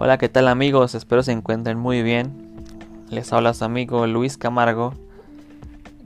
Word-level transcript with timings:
Hola, 0.00 0.16
¿qué 0.16 0.28
tal 0.28 0.46
amigos? 0.46 0.94
Espero 0.94 1.24
se 1.24 1.32
encuentren 1.32 1.76
muy 1.76 2.04
bien. 2.04 2.30
Les 3.10 3.32
habla 3.32 3.52
su 3.52 3.64
amigo 3.64 4.06
Luis 4.06 4.38
Camargo, 4.38 4.94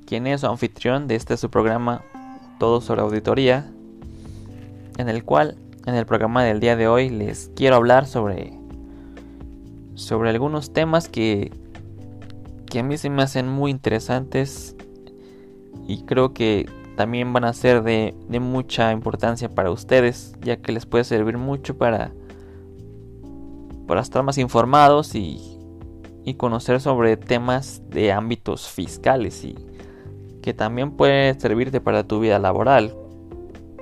quien 0.07 0.27
es 0.27 0.41
su 0.41 0.47
anfitrión 0.47 1.09
de 1.09 1.17
este 1.17 1.37
su 1.37 1.51
programa 1.51 2.01
Todo 2.59 2.81
sobre 2.81 3.03
Auditoría, 3.03 3.71
en 4.97 5.11
el 5.11 5.25
cual 5.25 5.59
en 5.85 5.95
el 5.95 6.07
programa 6.07 6.43
del 6.43 6.59
día 6.59 6.75
de 6.75 6.89
hoy 6.89 7.11
les 7.11 7.51
quiero 7.55 7.77
hablar 7.77 8.07
sobre 8.07 8.55
sobre 9.95 10.31
algunos 10.31 10.73
temas 10.73 11.11
que 11.11 11.53
que 12.71 12.79
a 12.79 12.83
mí 12.83 12.97
se 12.97 13.11
me 13.11 13.23
hacen 13.23 13.47
muy 13.47 13.71
interesantes 13.71 14.75
y 15.87 16.05
creo 16.05 16.33
que 16.33 16.65
también 16.97 17.35
van 17.35 17.45
a 17.45 17.53
ser 17.53 17.83
de, 17.83 18.15
de 18.27 18.41
mucha 18.41 18.91
importancia 18.91 19.51
para 19.51 19.71
ustedes, 19.71 20.35
ya 20.41 20.57
que 20.57 20.73
les 20.73 20.87
puede 20.87 21.05
servir 21.05 21.37
mucho 21.37 21.77
para 21.77 22.11
para 23.93 24.01
estar 24.01 24.23
más 24.23 24.39
informados 24.39 25.15
y, 25.15 25.59
conocer 26.39 26.81
sobre 26.81 27.19
temas 27.19 27.83
de 27.91 28.11
ámbitos 28.11 28.67
fiscales 28.71 29.45
y 29.45 29.55
que 30.41 30.55
también 30.55 30.93
puede 30.93 31.39
servirte 31.39 31.79
para 31.79 32.03
tu 32.03 32.19
vida 32.19 32.39
laboral, 32.39 32.97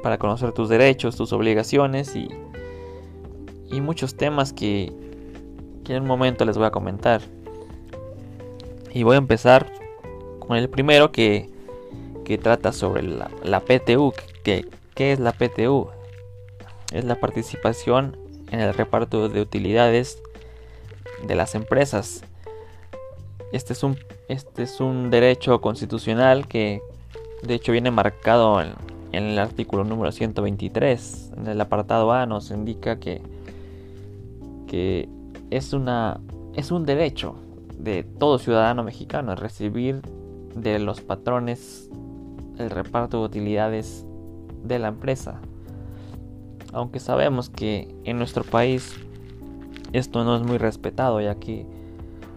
para 0.02 0.18
conocer 0.18 0.50
tus 0.50 0.68
derechos, 0.68 1.14
tus 1.14 1.32
obligaciones 1.32 2.16
y, 2.16 2.28
muchos 3.80 4.16
temas 4.16 4.52
que, 4.52 4.92
en 5.86 6.02
un 6.02 6.08
momento 6.08 6.44
les 6.44 6.58
voy 6.58 6.66
a 6.66 6.72
comentar. 6.72 7.20
Y 8.92 9.04
voy 9.04 9.14
a 9.14 9.18
empezar 9.18 9.72
con 10.40 10.56
el 10.56 10.68
primero 10.68 11.12
que, 11.12 11.48
que 12.24 12.36
trata 12.36 12.72
sobre 12.72 13.04
la, 13.04 13.30
la 13.44 13.60
PTU. 13.60 14.12
Que, 14.42 14.66
¿Qué 14.96 15.12
es 15.12 15.20
la 15.20 15.30
PTU? 15.30 15.86
Es 16.92 17.04
la 17.04 17.14
participación 17.14 18.19
en 18.50 18.60
el 18.60 18.74
reparto 18.74 19.28
de 19.28 19.40
utilidades 19.40 20.22
de 21.26 21.34
las 21.34 21.54
empresas. 21.54 22.22
Este 23.52 23.72
es 23.72 23.82
un, 23.82 23.96
este 24.28 24.62
es 24.62 24.80
un 24.80 25.10
derecho 25.10 25.60
constitucional 25.60 26.46
que 26.46 26.82
de 27.42 27.54
hecho 27.54 27.72
viene 27.72 27.90
marcado 27.90 28.60
en, 28.60 28.74
el 29.12 29.38
artículo 29.38 29.84
número 29.84 30.12
123. 30.12 31.32
En 31.36 31.46
el 31.48 31.60
apartado 31.60 32.12
A 32.12 32.26
nos 32.26 32.50
indica 32.50 33.00
que, 33.00 33.22
que 34.68 35.08
es, 35.50 35.72
una, 35.72 36.20
es 36.54 36.70
un 36.70 36.86
derecho 36.86 37.34
de 37.76 38.04
todo 38.04 38.38
ciudadano 38.38 38.84
mexicano 38.84 39.34
recibir 39.34 40.00
de 40.54 40.78
los 40.78 41.00
patrones 41.00 41.88
el 42.58 42.70
reparto 42.70 43.20
de 43.20 43.24
utilidades 43.24 44.04
de 44.62 44.78
la 44.78 44.88
empresa 44.88 45.40
aunque 46.72 47.00
sabemos 47.00 47.50
que 47.50 47.94
en 48.04 48.18
nuestro 48.18 48.44
país 48.44 48.96
esto 49.92 50.24
no 50.24 50.36
es 50.36 50.42
muy 50.42 50.58
respetado 50.58 51.20
ya 51.20 51.34
que 51.34 51.66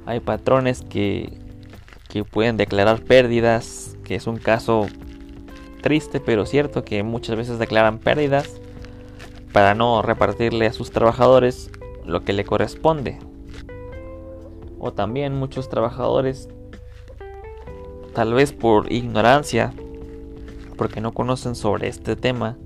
hay 0.06 0.20
patrones 0.20 0.81
que, 0.81 1.38
que 2.09 2.23
pueden 2.23 2.58
declarar 2.58 3.02
pérdidas, 3.02 3.98
que 4.04 4.16
es 4.16 4.28
un 4.28 4.38
caso 4.38 4.88
triste 5.81 6.20
pero 6.20 6.45
cierto 6.45 6.84
que 6.84 7.04
muchas 7.04 7.36
veces 7.36 7.59
declaran 7.59 8.00
pérdidas 8.00 8.59
para 9.54 9.76
no 9.76 10.02
repartirle 10.02 10.66
a 10.66 10.73
sus 10.73 10.92
trabajadores 10.92 11.70
lo 12.06 12.23
que 12.23 12.34
le 12.34 12.44
corresponde. 12.44 13.20
O 14.80 14.92
también 14.92 15.34
muchos 15.34 15.70
trabajadores, 15.70 16.50
tal 18.14 18.34
vez 18.34 18.52
por 18.52 18.92
ignorancia, 18.92 19.73
porque 20.76 21.00
no 21.00 21.14
conocen 21.14 21.56
sobre 21.56 21.88
este 21.88 22.16
tema, 22.16 22.58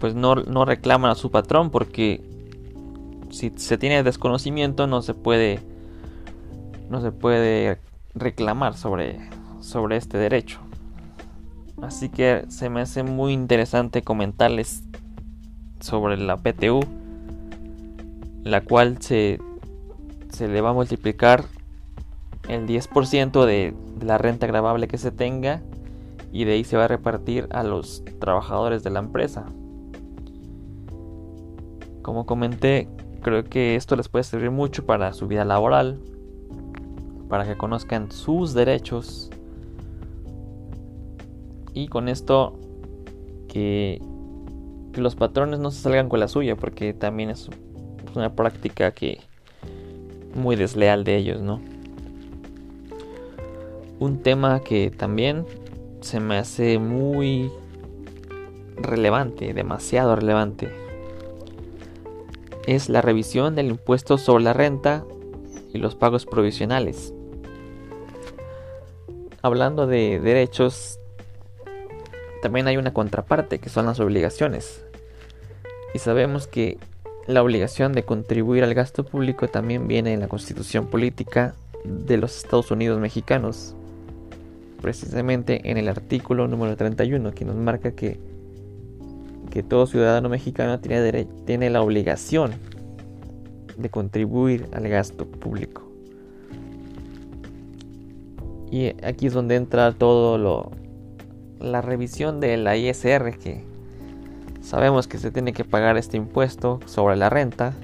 pues 0.00 0.14
no, 0.14 0.34
reclaman 0.64 1.10
a 1.10 1.14
su 1.14 1.30
patrón 1.30 1.70
porque 1.70 2.20
si 3.30 3.52
se 3.56 3.78
tiene 3.78 4.02
desconocimiento 4.02 4.86
no 4.86 5.02
se 5.02 5.14
puede 5.14 5.60
no 6.90 7.00
se 7.00 7.10
puede 7.10 7.78
reclamar 8.14 8.76
sobre, 8.76 9.18
sobre 9.60 9.96
este 9.96 10.18
derecho. 10.18 10.60
Así 11.82 12.08
que 12.08 12.44
se 12.48 12.70
me 12.70 12.82
hace 12.82 13.02
muy 13.02 13.32
interesante 13.32 14.02
comentarles 14.02 14.84
sobre 15.80 16.16
la 16.16 16.36
PTU, 16.36 16.80
la 18.44 18.60
cual 18.60 19.00
se, 19.00 19.40
se 20.30 20.46
le 20.46 20.60
va 20.60 20.70
a 20.70 20.72
multiplicar 20.74 21.44
el 22.48 22.66
10% 22.66 23.44
de, 23.44 23.74
de 23.98 24.06
la 24.06 24.18
renta 24.18 24.46
grabable 24.46 24.86
que 24.86 24.98
se 24.98 25.10
tenga 25.10 25.62
y 26.32 26.44
de 26.44 26.52
ahí 26.52 26.64
se 26.64 26.76
va 26.76 26.84
a 26.84 26.88
repartir 26.88 27.48
a 27.50 27.62
los 27.62 28.04
trabajadores 28.20 28.82
de 28.84 28.90
la 28.90 29.00
empresa. 29.00 29.46
Como 32.04 32.26
comenté, 32.26 32.86
creo 33.22 33.44
que 33.44 33.76
esto 33.76 33.96
les 33.96 34.10
puede 34.10 34.24
servir 34.24 34.50
mucho 34.50 34.84
para 34.84 35.14
su 35.14 35.26
vida 35.26 35.46
laboral, 35.46 35.98
para 37.30 37.46
que 37.46 37.56
conozcan 37.56 38.12
sus 38.12 38.52
derechos 38.52 39.30
y 41.72 41.88
con 41.88 42.10
esto 42.10 42.58
que, 43.48 44.02
los 44.92 45.16
patrones 45.16 45.58
no 45.60 45.70
se 45.70 45.80
salgan 45.80 46.10
con 46.10 46.20
la 46.20 46.28
suya, 46.28 46.56
porque 46.56 46.92
también 46.92 47.30
es 47.30 47.48
una 48.14 48.36
práctica 48.36 48.90
que 48.92 49.18
muy 50.34 50.56
desleal 50.56 51.04
de 51.04 51.16
ellos, 51.16 51.40
¿no? 51.40 51.60
Un 53.98 54.18
tema 54.18 54.60
que 54.60 54.90
también 54.90 55.46
se 56.02 56.20
me 56.20 56.36
hace 56.36 56.78
muy 56.78 57.50
relevante, 58.76 59.54
demasiado 59.54 60.14
relevante 60.14 60.83
es 62.66 62.88
la 62.88 63.02
revisión 63.02 63.54
del 63.54 63.68
impuesto 63.68 64.18
sobre 64.18 64.44
la 64.44 64.52
renta 64.52 65.04
y 65.72 65.78
los 65.78 65.94
pagos 65.94 66.26
provisionales. 66.26 67.12
Hablando 69.42 69.86
de 69.86 70.20
derechos, 70.20 70.98
también 72.42 72.66
hay 72.66 72.76
una 72.76 72.94
contraparte 72.94 73.58
que 73.58 73.68
son 73.68 73.86
las 73.86 74.00
obligaciones. 74.00 74.84
Y 75.92 75.98
sabemos 75.98 76.46
que 76.46 76.78
la 77.26 77.42
obligación 77.42 77.92
de 77.92 78.04
contribuir 78.04 78.64
al 78.64 78.74
gasto 78.74 79.04
público 79.04 79.48
también 79.48 79.86
viene 79.86 80.12
en 80.12 80.20
la 80.20 80.28
constitución 80.28 80.86
política 80.86 81.54
de 81.84 82.16
los 82.16 82.36
Estados 82.36 82.70
Unidos 82.70 83.00
mexicanos. 83.00 83.74
Precisamente 84.80 85.70
en 85.70 85.78
el 85.78 85.88
artículo 85.88 86.48
número 86.48 86.76
31 86.76 87.32
que 87.32 87.44
nos 87.44 87.56
marca 87.56 87.92
que 87.92 88.18
que 89.54 89.62
todo 89.62 89.86
ciudadano 89.86 90.28
mexicano 90.28 90.80
tiene, 90.80 91.26
tiene 91.46 91.70
la 91.70 91.80
obligación 91.80 92.54
de 93.76 93.88
contribuir 93.88 94.68
al 94.72 94.88
gasto 94.88 95.26
público. 95.26 95.88
Y 98.72 98.88
aquí 99.04 99.28
es 99.28 99.32
donde 99.32 99.54
entra 99.54 99.92
todo 99.92 100.38
lo 100.38 100.72
la 101.60 101.80
revisión 101.80 102.40
de 102.40 102.56
la 102.56 102.76
ISR 102.76 103.38
que 103.38 103.62
sabemos 104.60 105.06
que 105.06 105.18
se 105.18 105.30
tiene 105.30 105.52
que 105.52 105.64
pagar 105.64 105.96
este 105.96 106.16
impuesto 106.16 106.80
sobre 106.86 107.14
la 107.14 107.30
renta 107.30 107.74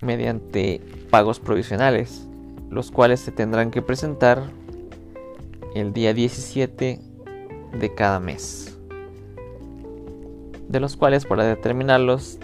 mediante 0.00 0.80
pagos 1.10 1.40
provisionales, 1.40 2.28
los 2.70 2.92
cuales 2.92 3.18
se 3.18 3.32
tendrán 3.32 3.72
que 3.72 3.82
presentar 3.82 4.44
el 5.74 5.92
día 5.92 6.14
17 6.14 7.00
de 7.80 7.94
cada 7.96 8.20
mes 8.20 8.73
de 10.68 10.80
los 10.80 10.96
cuales 10.96 11.24
para 11.26 11.44
determinarlos 11.44 12.38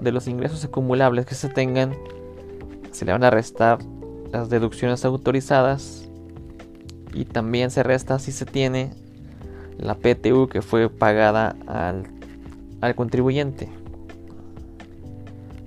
de 0.00 0.12
los 0.12 0.26
ingresos 0.28 0.64
acumulables 0.64 1.26
que 1.26 1.34
se 1.34 1.48
tengan 1.48 1.94
se 2.90 3.04
le 3.04 3.12
van 3.12 3.24
a 3.24 3.30
restar 3.30 3.78
las 4.30 4.50
deducciones 4.50 5.04
autorizadas 5.04 6.08
y 7.14 7.24
también 7.24 7.70
se 7.70 7.82
resta 7.82 8.18
si 8.18 8.32
se 8.32 8.46
tiene 8.46 8.90
la 9.78 9.94
PTU 9.94 10.48
que 10.48 10.62
fue 10.62 10.88
pagada 10.88 11.56
al, 11.66 12.04
al 12.80 12.94
contribuyente. 12.94 13.68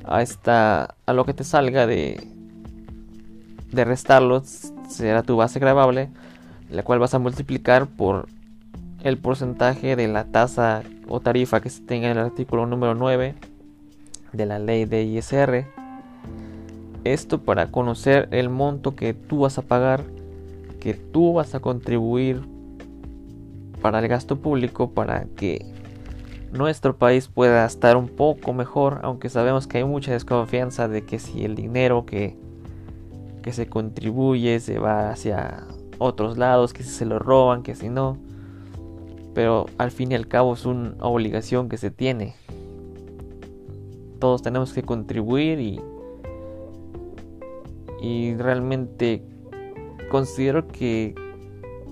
A 0.04 0.22
esta 0.22 0.96
a 1.06 1.14
lo 1.14 1.26
que 1.26 1.34
te 1.34 1.44
salga 1.44 1.88
de 1.88 2.28
de 3.72 3.84
restarlos 3.84 4.72
será 4.88 5.24
tu 5.24 5.36
base 5.36 5.60
grabable 5.60 6.10
la 6.70 6.84
cual 6.84 7.00
vas 7.00 7.14
a 7.14 7.20
multiplicar 7.20 7.88
por 7.88 8.28
el 9.06 9.20
porcentaje 9.20 9.96
de 9.96 10.08
la 10.08 10.26
tasa 10.26 10.82
o 11.08 11.20
tarifa 11.20 11.62
que 11.62 11.70
se 11.70 11.84
tenga 11.84 12.10
en 12.10 12.18
el 12.18 12.26
artículo 12.26 12.66
número 12.66 12.96
9 12.96 13.36
de 14.34 14.46
la 14.48 14.58
ley 14.58 14.86
de 14.86 15.04
ISR. 15.04 15.68
Esto 17.04 17.40
para 17.44 17.68
conocer 17.68 18.28
el 18.32 18.50
monto 18.50 18.96
que 18.96 19.14
tú 19.14 19.42
vas 19.42 19.60
a 19.60 19.62
pagar, 19.62 20.04
que 20.80 20.96
tú 20.96 21.34
vas 21.34 21.54
a 21.54 21.60
contribuir 21.60 22.42
para 23.80 24.00
el 24.00 24.08
gasto 24.08 24.38
público 24.38 24.90
para 24.90 25.26
que 25.36 25.72
nuestro 26.52 26.98
país 26.98 27.28
pueda 27.28 27.64
estar 27.64 27.98
un 27.98 28.08
poco 28.08 28.54
mejor, 28.54 29.02
aunque 29.04 29.30
sabemos 29.30 29.68
que 29.68 29.78
hay 29.78 29.84
mucha 29.84 30.14
desconfianza 30.14 30.88
de 30.88 31.06
que 31.06 31.20
si 31.20 31.46
el 31.46 31.54
dinero 31.54 32.08
que, 32.08 32.36
que 33.44 33.54
se 33.54 33.68
contribuye 33.68 34.60
se 34.60 34.80
va 34.80 35.12
hacia 35.12 35.64
otros 36.00 36.40
lados, 36.40 36.74
que 36.74 36.82
si 36.82 36.90
se 36.90 37.06
lo 37.06 37.20
roban, 37.20 37.62
que 37.62 37.76
si 37.76 37.90
no 37.90 38.18
pero 39.36 39.66
al 39.78 39.92
fin 39.92 40.14
y 40.14 40.16
al 40.16 40.28
cabo 40.28 40.54
es 40.54 40.66
una 40.66 40.96
obligación 41.02 41.70
que 41.70 41.78
se 41.78 41.92
tiene. 41.92 42.36
todos 44.20 44.42
tenemos 44.42 44.74
que 44.74 44.82
contribuir 44.82 45.60
y, 45.60 45.82
y 48.02 48.34
realmente 48.36 49.22
considero 50.10 50.68
que, 50.70 51.14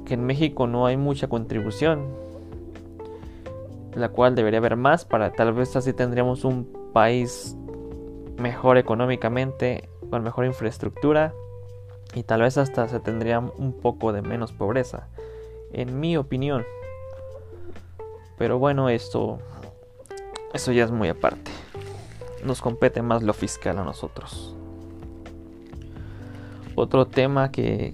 que 0.05 0.13
en 0.13 0.25
México 0.25 0.65
no 0.65 0.85
hay 0.85 0.95
mucha 0.95 1.27
contribución, 1.27 2.07
la 3.93 4.09
cual 4.09 4.33
debería 4.33 4.59
haber 4.59 4.77
más 4.77 5.03
para 5.03 5.33
tal 5.33 5.53
vez 5.53 5.75
así 5.75 5.91
tendríamos 5.91 6.45
un 6.45 6.65
país 6.93 7.57
mejor 8.37 8.77
económicamente, 8.77 9.89
con 10.09 10.23
mejor 10.23 10.45
infraestructura 10.45 11.33
y 12.15 12.23
tal 12.23 12.41
vez 12.41 12.57
hasta 12.57 12.87
se 12.87 12.99
tendría 13.01 13.39
un 13.39 13.73
poco 13.73 14.13
de 14.13 14.21
menos 14.21 14.53
pobreza, 14.53 15.09
en 15.73 15.99
mi 15.99 16.15
opinión. 16.15 16.63
Pero 18.43 18.59
bueno, 18.59 18.89
esto 18.89 19.39
eso 20.53 20.73
ya 20.73 20.83
es 20.83 20.91
muy 20.91 21.07
aparte. 21.07 21.49
Nos 22.43 22.59
compete 22.59 23.01
más 23.01 23.23
lo 23.23 23.33
fiscal 23.33 23.79
a 23.79 23.85
nosotros. 23.85 24.53
Otro 26.75 27.07
tema 27.07 27.53
que 27.53 27.93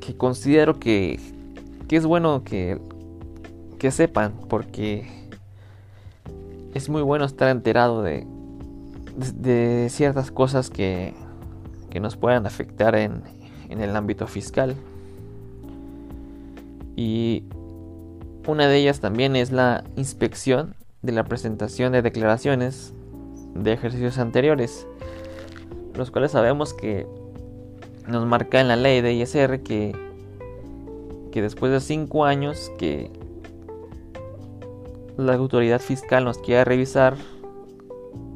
que 0.00 0.16
considero 0.16 0.80
que, 0.80 1.20
que 1.88 1.96
es 1.96 2.06
bueno 2.06 2.42
que, 2.42 2.80
que 3.78 3.90
sepan 3.90 4.32
porque 4.48 5.06
es 6.72 6.88
muy 6.88 7.02
bueno 7.02 7.26
estar 7.26 7.50
enterado 7.50 8.02
de, 8.02 8.26
de, 9.14 9.88
ciertas 9.90 10.30
cosas 10.30 10.70
que, 10.70 11.12
que 11.90 12.00
nos 12.00 12.16
puedan 12.16 12.46
afectar 12.46 12.94
en, 12.94 13.24
en 13.68 13.82
el 13.82 13.94
ámbito 13.94 14.26
fiscal. 14.26 14.74
Y 16.96 17.44
una 18.46 18.66
de 18.66 18.76
ellas 18.76 19.00
también 19.00 19.36
es 19.36 19.52
la 19.52 19.84
inspección 19.96 20.74
de 21.02 21.12
la 21.12 21.24
presentación 21.24 21.92
de 21.92 22.02
declaraciones 22.02 22.92
de 23.54 23.72
ejercicios 23.72 24.18
anteriores, 24.18 24.86
los 25.94 26.10
cuales 26.10 26.32
sabemos 26.32 26.74
que 26.74 27.06
nos 28.08 28.26
marca 28.26 28.60
en 28.60 28.68
la 28.68 28.76
ley 28.76 29.00
de 29.00 29.12
ISR 29.12 29.62
que, 29.62 29.94
que 31.30 31.42
después 31.42 31.70
de 31.72 31.80
5 31.80 32.24
años 32.24 32.72
que 32.78 33.10
la 35.16 35.34
autoridad 35.34 35.80
fiscal 35.80 36.24
nos 36.24 36.38
quiera 36.38 36.64
revisar, 36.64 37.16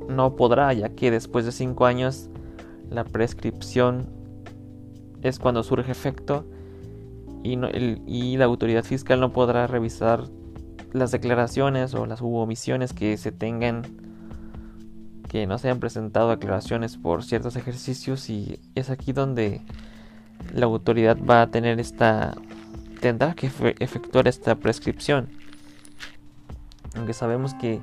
no 0.09 0.37
podrá, 0.37 0.73
ya 0.73 0.91
que 0.91 1.11
después 1.11 1.45
de 1.45 1.53
5 1.53 1.85
años 1.87 2.29
la 2.91 3.05
prescripción 3.05 4.09
es 5.23 5.39
cuando 5.39 5.63
surge 5.63 5.91
efecto 5.91 6.45
y, 7.47 8.37
la 8.37 8.45
autoridad 8.45 8.85
fiscal 8.85 9.21
no 9.21 9.33
podrá 9.33 9.67
revisar 9.67 10.25
las 10.93 11.11
declaraciones 11.11 11.95
o 11.95 12.07
las 12.07 12.21
omisiones 12.23 12.93
que 12.93 13.17
se 13.17 13.33
tengan 13.33 13.83
que 15.29 15.47
no 15.47 15.59
se 15.59 15.69
hayan 15.69 15.81
presentado 15.81 16.31
declaraciones 16.31 16.97
por 16.97 17.25
ciertos 17.25 17.57
ejercicios 17.57 18.31
y 18.31 18.61
es 18.75 18.91
aquí 18.91 19.13
donde 19.13 19.61
la 20.55 20.67
autoridad 20.67 21.19
va 21.19 21.43
a 21.43 21.51
tener 21.51 21.81
esta 21.81 22.35
tendrá 23.01 23.35
que 23.35 23.51
efectuar 23.79 24.29
esta 24.29 24.55
prescripción. 24.55 25.29
Aunque 26.95 27.13
sabemos 27.13 27.55
que 27.55 27.81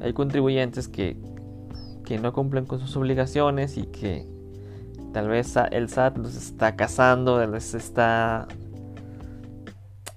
hay 0.00 0.12
contribuyentes 0.12 0.88
que, 0.88 1.16
que 2.04 2.18
no 2.18 2.32
cumplen 2.32 2.66
con 2.66 2.80
sus 2.80 2.96
obligaciones 2.96 3.76
y 3.76 3.84
que 3.84 4.26
tal 5.12 5.28
vez 5.28 5.54
el 5.70 5.88
SAT 5.88 6.18
los 6.18 6.34
está 6.34 6.74
cazando, 6.74 7.46
les 7.46 7.74
está 7.74 8.48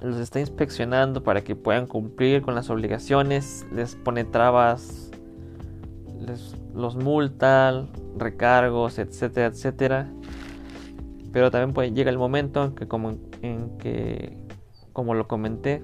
los 0.05 0.17
está 0.19 0.39
inspeccionando 0.39 1.23
para 1.23 1.43
que 1.43 1.55
puedan 1.55 1.87
cumplir 1.87 2.41
con 2.41 2.55
las 2.55 2.69
obligaciones, 2.69 3.65
les 3.71 3.95
pone 3.95 4.23
trabas, 4.23 5.09
les, 6.19 6.55
los 6.73 6.95
multa, 6.95 7.85
recargos, 8.17 8.99
etcétera, 8.99 9.47
etcétera. 9.47 10.11
Pero 11.31 11.51
también 11.51 11.73
puede, 11.73 11.91
llega 11.91 12.11
el 12.11 12.17
momento 12.17 12.65
en 12.65 12.75
que, 12.75 12.87
como, 12.87 13.17
en 13.41 13.77
que, 13.79 14.37
como 14.93 15.15
lo 15.15 15.27
comenté, 15.27 15.83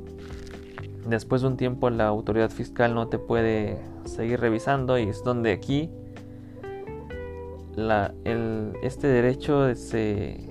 después 1.08 1.42
de 1.42 1.48
un 1.48 1.58
tiempo 1.58 1.90
la 1.90 2.08
autoridad 2.08 2.52
fiscal 2.52 2.94
no 2.94 3.08
te 3.08 3.18
puede 3.18 3.82
seguir 4.06 4.40
revisando 4.40 5.00
y 5.00 5.10
es 5.10 5.24
donde 5.24 5.52
aquí 5.52 5.90
la, 7.76 8.14
el, 8.24 8.74
este 8.84 9.08
derecho 9.08 9.74
se, 9.76 10.48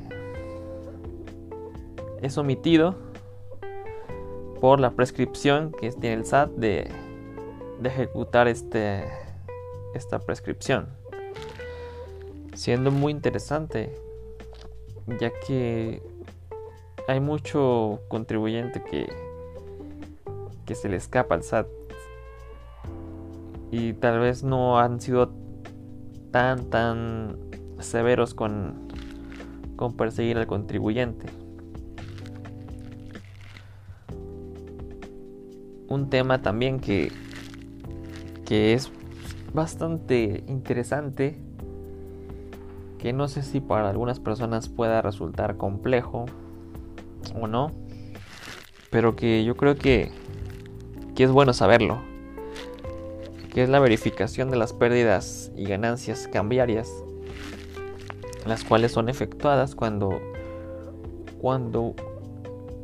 es 2.21 2.37
omitido 2.37 3.10
por 4.61 4.79
la 4.79 4.91
prescripción 4.91 5.73
que 5.73 5.91
tiene 5.93 6.17
el 6.17 6.27
SAT 6.27 6.51
de, 6.53 6.91
ejecutar 7.83 8.47
este, 8.47 9.05
esta 9.95 10.19
prescripción. 10.19 10.89
Siendo 12.55 12.91
muy 12.91 13.13
interesante, 13.13 13.95
ya 15.19 15.31
que 15.47 16.03
hay 17.09 17.21
mucho 17.21 18.01
contribuyente 18.09 18.83
que, 18.83 19.09
que 20.67 20.75
se 20.75 20.89
le 20.89 20.97
escapa 20.97 21.35
al 21.35 21.43
SAT 21.43 21.67
y 23.71 23.95
tal 23.95 24.19
vez 24.19 24.43
no 24.43 24.79
han 24.79 25.01
sido 25.01 25.33
tan 26.33 26.71
tan 26.71 27.39
severos 27.79 28.35
con, 28.35 28.89
con 29.77 29.97
perseguir 29.97 30.37
al 30.39 30.47
contribuyente. 30.47 31.40
Un 35.91 36.09
tema 36.09 36.41
también 36.41 36.81
que, 36.81 37.13
que 38.47 38.73
es 38.73 38.91
bastante 39.53 40.45
interesante, 40.47 41.37
que 42.99 43.13
no 43.13 43.27
sé 43.29 43.43
si 43.43 43.61
para 43.61 43.91
algunas 43.91 44.21
personas 44.21 44.69
pueda 44.69 45.03
resultar 45.03 45.57
complejo 45.57 46.27
o 47.39 47.47
no, 47.49 47.73
pero 48.91 49.17
que 49.17 49.45
yo 49.45 49.57
creo 49.57 49.75
que, 49.75 50.13
que 51.17 51.25
es 51.25 51.31
bueno 51.31 51.53
saberlo, 51.53 51.99
que 53.53 53.65
es 53.65 53.69
la 53.69 53.81
verificación 53.81 54.49
de 54.49 54.57
las 54.57 54.73
pérdidas 54.73 55.51
y 55.57 55.65
ganancias 55.65 56.29
cambiarias, 56.29 56.89
las 58.47 58.63
cuales 58.63 58.93
son 58.93 59.09
efectuadas 59.09 59.75
cuando, 59.75 60.21
cuando 61.41 61.97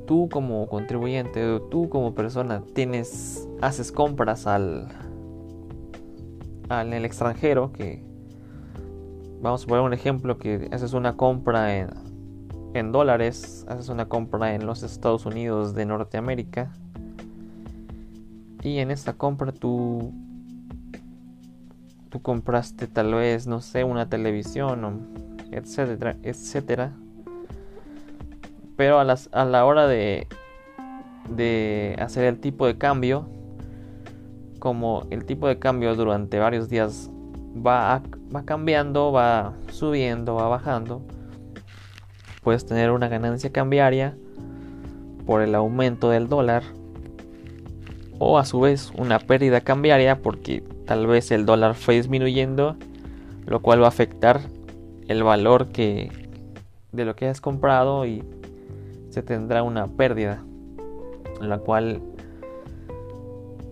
tú 0.06 0.28
como 0.30 0.66
contribuyente 0.68 1.44
o 1.44 1.62
tú 1.62 1.88
como 1.88 2.14
persona 2.14 2.62
tienes 2.74 3.48
haces 3.60 3.92
compras 3.92 4.46
al 4.46 4.88
al 6.68 6.92
el 6.92 7.04
extranjero 7.04 7.72
que 7.72 8.02
vamos 9.40 9.64
a 9.64 9.66
poner 9.66 9.84
un 9.84 9.92
ejemplo 9.92 10.38
que 10.38 10.68
haces 10.72 10.92
una 10.92 11.16
compra 11.16 11.76
en, 11.76 11.90
en 12.74 12.92
dólares 12.92 13.66
haces 13.68 13.88
una 13.88 14.08
compra 14.08 14.54
en 14.54 14.66
los 14.66 14.82
Estados 14.82 15.26
Unidos 15.26 15.74
de 15.74 15.86
Norteamérica 15.86 16.72
y 18.62 18.78
en 18.78 18.90
esta 18.90 19.12
compra 19.12 19.52
tú 19.52 20.12
tú 22.08 22.22
compraste 22.22 22.86
tal 22.86 23.14
vez 23.14 23.46
no 23.46 23.60
sé 23.60 23.84
una 23.84 24.08
televisión 24.08 25.08
etcétera 25.50 26.16
etcétera 26.22 26.92
pero 28.76 29.00
a, 29.00 29.16
a 29.32 29.44
la 29.44 29.64
hora 29.64 29.86
de, 29.86 30.26
de 31.28 31.96
hacer 31.98 32.24
el 32.24 32.38
tipo 32.38 32.66
de 32.66 32.78
cambio, 32.78 33.26
como 34.58 35.06
el 35.10 35.24
tipo 35.24 35.48
de 35.48 35.58
cambio 35.58 35.94
durante 35.94 36.38
varios 36.38 36.68
días 36.68 37.10
va, 37.54 38.02
va 38.34 38.44
cambiando, 38.44 39.12
va 39.12 39.54
subiendo, 39.70 40.34
va 40.34 40.48
bajando, 40.48 41.02
puedes 42.42 42.66
tener 42.66 42.90
una 42.90 43.08
ganancia 43.08 43.50
cambiaria 43.50 44.16
por 45.26 45.42
el 45.42 45.54
aumento 45.54 46.10
del 46.10 46.28
dólar 46.28 46.62
o 48.18 48.38
a 48.38 48.44
su 48.44 48.60
vez 48.60 48.92
una 48.96 49.18
pérdida 49.18 49.60
cambiaria 49.60 50.22
porque 50.22 50.62
tal 50.86 51.06
vez 51.06 51.30
el 51.30 51.44
dólar 51.44 51.74
fue 51.74 51.94
disminuyendo, 51.94 52.76
lo 53.46 53.60
cual 53.60 53.82
va 53.82 53.86
a 53.86 53.88
afectar 53.88 54.40
el 55.08 55.22
valor 55.22 55.68
que 55.68 56.10
de 56.92 57.04
lo 57.04 57.14
que 57.14 57.28
has 57.28 57.40
comprado 57.40 58.06
y 58.06 58.22
se 59.16 59.22
tendrá 59.22 59.62
una 59.62 59.86
pérdida, 59.86 60.44
la 61.40 61.56
cual, 61.56 62.02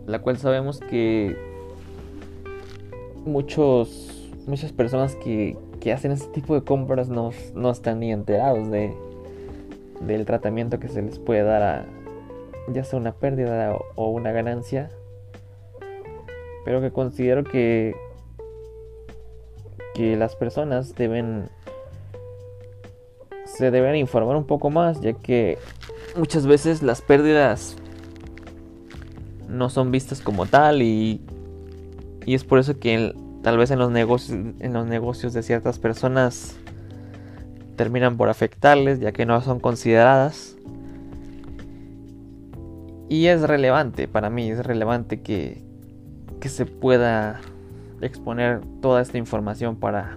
la 0.06 0.20
cual 0.20 0.38
sabemos 0.38 0.80
que 0.80 1.36
muchos, 3.26 4.32
muchas 4.46 4.72
personas 4.72 5.16
que, 5.16 5.58
que 5.80 5.92
hacen 5.92 6.12
este 6.12 6.28
tipo 6.28 6.54
de 6.54 6.64
compras 6.64 7.10
no, 7.10 7.28
no 7.54 7.70
están 7.70 8.00
ni 8.00 8.10
enterados 8.10 8.70
de, 8.70 8.94
del 10.00 10.24
tratamiento 10.24 10.80
que 10.80 10.88
se 10.88 11.02
les 11.02 11.18
puede 11.18 11.42
dar 11.42 11.62
a 11.62 11.86
ya 12.72 12.82
sea 12.82 12.98
una 12.98 13.12
pérdida 13.12 13.76
o 13.96 14.08
una 14.08 14.32
ganancia, 14.32 14.88
pero 16.64 16.80
que 16.80 16.90
considero 16.90 17.44
que 17.44 17.94
que 19.92 20.16
las 20.16 20.36
personas 20.36 20.94
deben 20.94 21.50
se 23.56 23.70
deben 23.70 23.96
informar 23.96 24.36
un 24.36 24.44
poco 24.44 24.70
más, 24.70 25.00
ya 25.00 25.12
que 25.12 25.58
muchas 26.16 26.46
veces 26.46 26.82
las 26.82 27.00
pérdidas 27.02 27.76
no 29.48 29.70
son 29.70 29.90
vistas 29.90 30.20
como 30.20 30.46
tal 30.46 30.82
y, 30.82 31.20
Y 32.26 32.34
es 32.34 32.44
por 32.44 32.58
eso 32.58 32.78
que 32.78 33.14
tal 33.42 33.58
vez 33.58 33.70
en 33.70 33.78
los 33.78 33.90
negocios, 33.90 34.38
en 34.58 34.72
los 34.72 34.86
negocios 34.86 35.32
de 35.32 35.42
ciertas 35.42 35.78
personas 35.78 36.56
terminan 37.76 38.16
por 38.16 38.28
afectarles 38.28 39.00
ya 39.00 39.12
que 39.12 39.26
no 39.26 39.40
son 39.40 39.60
consideradas. 39.60 40.56
Y 43.08 43.26
es 43.26 43.42
relevante 43.42 44.08
para 44.08 44.30
mí, 44.30 44.50
es 44.50 44.64
relevante 44.64 45.20
que, 45.20 45.62
que 46.40 46.48
se 46.48 46.66
pueda 46.66 47.40
exponer 48.00 48.62
toda 48.80 49.02
esta 49.02 49.18
información 49.18 49.76
para, 49.76 50.16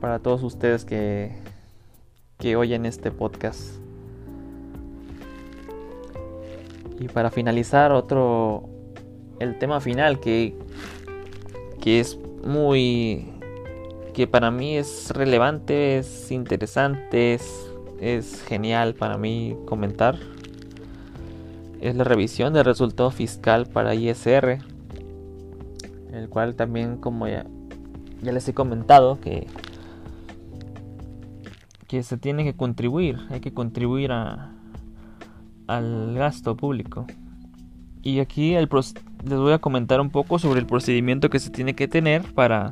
para 0.00 0.20
todos 0.20 0.42
ustedes 0.42 0.84
que, 0.84 1.32
que 2.38 2.56
oyen 2.56 2.86
este 2.86 3.10
podcast. 3.10 3.78
Y 6.98 7.08
para 7.08 7.30
finalizar, 7.30 7.92
otro. 7.92 8.68
El 9.38 9.58
tema 9.58 9.80
final 9.80 10.20
que. 10.20 10.54
que 11.80 12.00
es 12.00 12.18
muy. 12.44 13.32
que 14.14 14.26
para 14.26 14.50
mí 14.50 14.76
es 14.76 15.10
relevante, 15.10 15.98
es 15.98 16.30
interesante, 16.30 17.34
es, 17.34 17.70
es 18.00 18.42
genial 18.42 18.94
para 18.94 19.18
mí 19.18 19.56
comentar. 19.66 20.18
Es 21.80 21.94
la 21.94 22.04
revisión 22.04 22.54
del 22.54 22.64
resultado 22.64 23.10
fiscal 23.10 23.66
para 23.66 23.94
ISR. 23.94 24.58
El 26.12 26.30
cual 26.30 26.54
también, 26.54 26.96
como 26.96 27.28
ya, 27.28 27.44
ya 28.22 28.32
les 28.32 28.48
he 28.48 28.54
comentado, 28.54 29.20
que 29.20 29.46
que 31.86 32.02
se 32.02 32.16
tiene 32.16 32.44
que 32.44 32.54
contribuir, 32.54 33.18
hay 33.30 33.40
que 33.40 33.52
contribuir 33.52 34.12
a, 34.12 34.52
al 35.66 36.14
gasto 36.14 36.56
público. 36.56 37.06
Y 38.02 38.20
aquí 38.20 38.54
el 38.54 38.68
les 39.24 39.38
voy 39.38 39.52
a 39.52 39.58
comentar 39.58 40.00
un 40.00 40.10
poco 40.10 40.38
sobre 40.38 40.60
el 40.60 40.66
procedimiento 40.66 41.28
que 41.28 41.40
se 41.40 41.50
tiene 41.50 41.74
que 41.74 41.88
tener 41.88 42.22
para, 42.34 42.70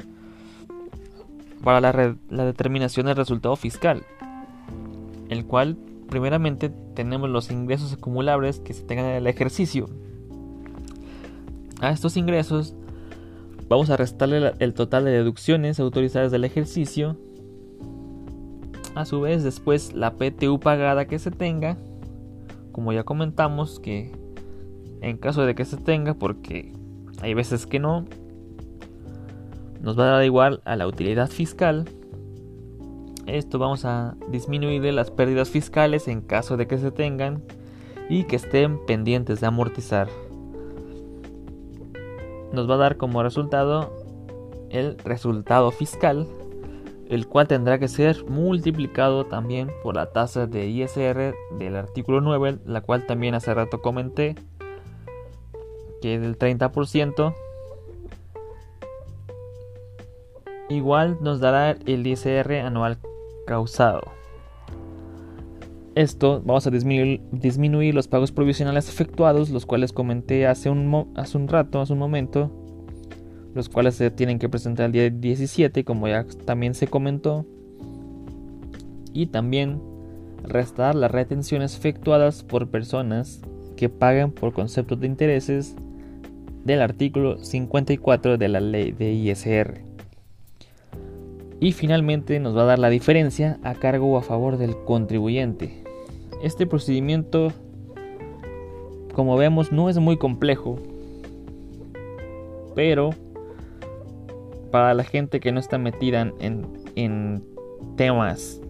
para 1.63 1.81
la, 1.81 2.17
la 2.31 2.45
determinación 2.45 3.07
del 3.07 3.17
resultado 3.17 3.57
fiscal. 3.57 4.05
El 5.29 5.45
cual, 5.45 5.77
primeramente, 6.09 6.71
tenemos 6.95 7.29
los 7.31 7.51
ingresos 7.51 7.93
acumulables 7.93 8.61
que 8.61 8.75
se 8.75 8.85
tengan 8.85 9.07
en 9.07 9.15
el 9.17 9.27
ejercicio. 9.27 9.89
A 11.81 11.91
estos 11.91 12.17
ingresos 12.17 12.75
vamos 13.69 13.91
a 13.91 13.97
restarle 13.97 14.53
el 14.59 14.75
total 14.75 15.05
de 15.05 15.11
deducciones 15.11 15.81
autorizadas 15.81 16.31
del 16.31 16.45
ejercicio. 16.45 17.17
A 18.95 19.05
su 19.05 19.21
vez, 19.21 19.43
después 19.43 19.93
la 19.93 20.15
PTU 20.15 20.61
pagada 20.61 21.07
que 21.07 21.19
se 21.19 21.31
tenga 21.31 21.77
como 22.75 22.93
ya 22.93 23.05
comentamos, 23.05 23.79
que 23.79 24.11
en 25.01 25.17
caso 25.17 25.47
de 25.47 25.55
que 25.55 25.65
se 25.65 25.77
tenga, 25.77 26.15
porque 26.15 26.73
hay 27.23 27.33
veces 27.33 27.69
que 27.69 27.79
no, 27.79 28.05
nos 29.81 29.97
va 29.97 30.09
a 30.09 30.17
dar 30.17 30.25
igual 30.25 30.61
a 30.65 30.75
la 30.75 30.89
utilidad 30.89 31.31
fiscal. 31.31 31.89
Esto 33.27 33.61
vamos 33.61 33.85
a 33.85 34.17
disminuir 34.29 34.83
las 34.93 35.13
pérdidas 35.13 35.51
fiscales 35.51 36.09
en 36.09 36.21
caso 36.21 36.57
de 36.57 36.67
que 36.67 36.79
se 36.79 36.91
tengan 36.91 37.45
y 38.11 38.25
que 38.25 38.37
estén 38.37 38.85
pendientes 38.87 39.41
de 39.41 39.47
amortizar. 39.47 40.09
Nos 42.53 42.69
va 42.69 42.75
a 42.75 42.79
dar 42.79 42.97
como 42.97 43.23
resultado 43.23 43.93
el 44.71 44.99
resultado 44.99 45.71
fiscal 45.71 46.27
el 47.09 47.27
cual 47.27 47.49
tendrá 47.49 47.79
que 47.79 47.89
ser 47.89 48.25
multiplicado 48.25 49.25
también 49.25 49.71
por 49.83 49.97
la 49.97 50.13
tasa 50.13 50.47
de 50.47 50.67
ISR 50.67 51.35
del 51.59 51.77
artículo 51.77 52.21
9, 52.21 52.59
la 52.67 52.81
cual 52.81 53.07
también 53.07 53.35
hace 53.35 53.53
rato 53.53 53.81
comenté, 53.81 54.35
que 56.01 56.15
es 56.15 56.21
del 56.21 56.39
30%. 56.39 57.35
Igual 60.71 61.19
nos 61.21 61.41
dará 61.41 61.73
el 61.73 62.07
ISR 62.07 62.61
anual 62.61 62.99
causado. 63.47 64.03
Esto 65.95 66.43
vamos 66.45 66.67
a 66.67 66.71
disminuir, 66.71 67.95
los 67.95 68.09
pagos 68.09 68.33
provisionales 68.33 68.89
efectuados, 68.89 69.51
los 69.51 69.65
cuales 69.65 69.93
comenté 69.93 70.47
hace 70.47 70.69
un, 70.69 71.13
hace 71.15 71.39
un 71.39 71.47
rato, 71.47 71.81
hace 71.81 71.93
un 71.93 72.01
momento, 72.01 72.51
los 73.55 73.69
cuales 73.69 73.95
se 73.95 74.11
tienen 74.11 74.39
que 74.39 74.49
presentar 74.49 74.87
el 74.87 74.93
día 74.93 75.11
17, 75.11 75.85
como 75.85 76.09
ya 76.09 76.27
también 76.45 76.75
se 76.75 76.89
comentó. 76.89 77.47
Y 79.13 79.27
también 79.27 79.81
restar 80.43 80.95
las 80.95 81.11
retenciones 81.11 81.77
efectuadas 81.77 82.43
por 82.43 82.69
personas 82.69 83.41
que 83.77 83.89
pagan 83.89 84.33
por 84.33 84.53
conceptos 84.53 85.01
de 85.01 85.07
intereses 85.07 85.77
del 86.65 86.83
artículo 86.83 87.39
54 87.39 88.39
de 88.39 88.49
la 88.49 88.61
ley 88.61 88.93
de 88.93 89.13
ISR. 89.13 89.83
Y 91.61 91.73
finalmente 91.73 92.41
nos 92.41 92.57
va 92.57 92.63
a 92.63 92.67
dar 92.67 92.79
la 92.79 92.91
diferencia 92.91 93.59
a 93.63 93.75
cargo 93.75 94.13
o 94.13 94.19
a 94.19 94.23
favor 94.23 94.57
del 94.57 94.77
contribuyente. 94.85 95.85
Este 96.43 96.67
procedimiento, 96.67 97.53
como 99.15 99.37
vemos, 99.37 99.73
no 99.73 99.89
es 99.89 99.99
muy 99.99 100.19
complejo, 100.19 100.79
pero 102.75 103.15
para 104.75 104.93
la 104.93 105.05
gente 105.05 105.39
que 105.39 105.53
no 105.53 105.61
está 105.61 105.79
metida 105.79 106.33
en, 106.41 107.45
temas 107.97 108.61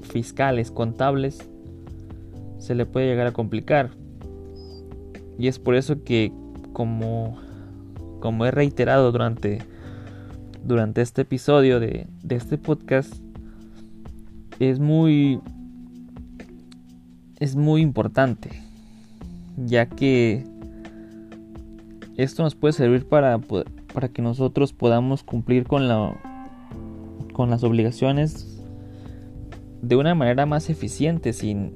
fiscales, 0.00 0.70
contables, 0.70 1.46
se 2.56 2.74
le 2.74 2.86
puede 2.86 3.08
llegar 3.08 3.26
a 3.26 3.32
complicar. 3.32 3.90
Y 5.38 5.48
es 5.48 5.58
por 5.58 5.74
eso 5.74 6.04
que, 6.04 6.32
como, 6.72 7.38
como 8.20 8.46
he 8.46 8.50
reiterado 8.50 9.12
durante, 9.12 9.58
durante 10.64 11.02
este 11.02 11.20
episodio 11.20 11.80
de, 11.80 12.06
de 12.22 12.36
este 12.36 12.56
podcast, 12.56 13.12
es 14.58 14.78
muy, 14.78 15.38
es 17.40 17.56
muy 17.56 17.82
importante, 17.82 18.48
ya 19.58 19.84
que 19.84 20.46
esto 22.16 22.42
nos 22.42 22.54
puede 22.54 22.72
servir 22.72 23.06
para 23.06 23.36
poder, 23.36 23.81
para 23.92 24.08
que 24.08 24.22
nosotros 24.22 24.72
podamos 24.72 25.22
cumplir 25.22 25.66
con, 25.66 25.88
la, 25.88 26.16
con 27.32 27.50
las 27.50 27.64
obligaciones 27.64 28.62
de 29.82 29.96
una 29.96 30.14
manera 30.14 30.46
más 30.46 30.70
eficiente 30.70 31.32
sin, 31.32 31.74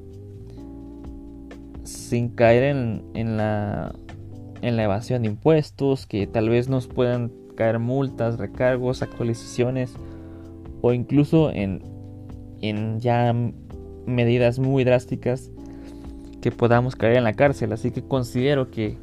sin 1.84 2.28
caer 2.30 2.64
en, 2.64 3.04
en, 3.14 3.36
la, 3.36 3.94
en 4.62 4.76
la 4.76 4.84
evasión 4.84 5.22
de 5.22 5.28
impuestos, 5.28 6.06
que 6.06 6.26
tal 6.26 6.48
vez 6.48 6.68
nos 6.68 6.86
puedan 6.86 7.32
caer 7.56 7.78
multas, 7.78 8.38
recargos, 8.38 9.02
actualizaciones 9.02 9.94
o 10.82 10.92
incluso 10.92 11.50
en, 11.50 11.82
en 12.60 13.00
ya 13.00 13.34
medidas 14.06 14.58
muy 14.58 14.84
drásticas 14.84 15.50
que 16.40 16.52
podamos 16.52 16.94
caer 16.94 17.16
en 17.16 17.24
la 17.24 17.32
cárcel. 17.32 17.72
Así 17.72 17.90
que 17.90 18.02
considero 18.02 18.70
que 18.70 18.98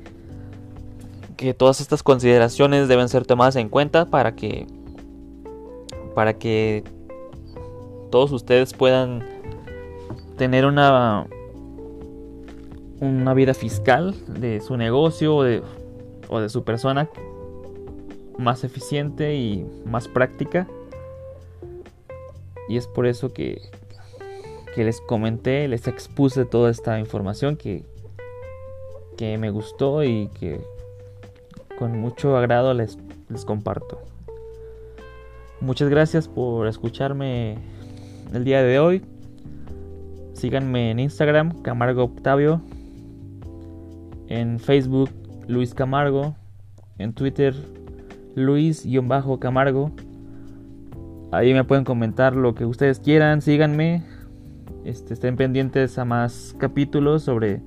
que 1.43 1.53
todas 1.53 1.81
estas 1.81 2.03
consideraciones 2.03 2.88
deben 2.88 3.09
ser 3.09 3.25
tomadas 3.25 3.57
en 3.57 3.67
cuenta 3.67 4.05
para 4.05 4.33
que 4.33 4.65
para 6.15 6.38
que 6.38 6.85
todos 8.12 8.31
ustedes 8.31 8.73
puedan 8.73 9.25
tener 10.38 10.65
una 10.65 11.27
una 13.01 13.33
vida 13.33 13.53
fiscal 13.53 14.15
de 14.25 14.62
su 14.62 14.77
negocio 14.77 15.35
o 15.35 15.43
de, 15.43 15.62
o 16.29 16.39
de 16.39 16.47
su 16.47 16.63
persona 16.63 17.09
más 18.38 18.63
eficiente 18.63 19.35
y 19.35 19.65
más 19.85 20.07
práctica. 20.07 20.65
Y 22.69 22.77
es 22.77 22.88
por 22.88 23.05
eso 23.05 23.33
que, 23.33 23.62
que 24.73 24.85
les 24.85 25.01
comenté, 25.01 25.67
les 25.67 25.89
expuse 25.89 26.45
toda 26.45 26.71
esta 26.71 27.00
información 27.00 27.57
que, 27.57 27.83
que 29.17 29.38
me 29.38 29.50
gustó 29.50 30.05
y 30.05 30.29
que 30.39 30.62
con 31.77 31.99
mucho 31.99 32.37
agrado 32.37 32.73
les, 32.73 32.97
comparto. 33.45 34.01
Muchas 35.61 35.89
gracias 35.89 36.27
por 36.27 36.67
escucharme 36.67 37.57
el 38.33 38.43
día 38.43 38.61
de 38.61 38.79
hoy. 38.79 39.01
Síganme 40.33 40.91
en 40.91 40.99
Instagram, 40.99 41.61
Camargo 41.61 42.03
Octavio. 42.03 42.61
En 44.27 44.59
Facebook, 44.59 45.09
Luis 45.47 45.73
Camargo. 45.73 46.35
En 46.97 47.13
Twitter, 47.13 47.55
Luis-Camargo. 48.35 49.91
Ahí 51.31 51.53
me 51.53 51.63
pueden 51.63 51.83
comentar 51.83 52.35
lo 52.35 52.53
que 52.55 52.65
ustedes 52.65 52.99
quieran. 52.99 53.41
Síganme. 53.41 54.03
Este, 54.85 55.13
estén 55.13 55.37
pendientes 55.37 55.97
a 55.97 56.05
más 56.05 56.55
capítulos 56.59 57.23
sobre 57.23 57.61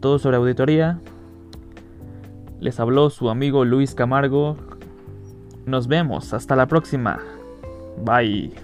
todo 0.00 0.18
sobre 0.18 0.36
auditoría. 0.36 1.00
Les 2.64 2.80
habló 2.80 3.10
su 3.10 3.28
amigo 3.28 3.66
Luis 3.66 3.94
Camargo. 3.94 4.56
Nos 5.66 5.86
vemos, 5.86 6.32
hasta 6.32 6.56
la 6.56 6.66
próxima. 6.66 7.20
Bye. 8.02 8.54